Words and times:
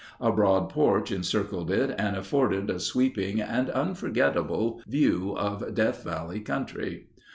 A 0.19 0.31
broad 0.31 0.69
porch 0.69 1.11
encircled 1.11 1.69
it 1.69 1.93
and 1.95 2.17
afforded 2.17 2.71
a 2.71 2.79
sweeping 2.79 3.39
and 3.39 3.69
unforgettable 3.69 4.81
view 4.87 5.35
of 5.37 5.75
Death 5.75 6.03
Valley 6.03 6.39
country. 6.39 7.05